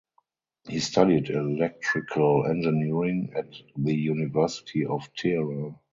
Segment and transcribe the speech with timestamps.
[0.67, 5.75] He studied electrical engineering at the University of Tehran.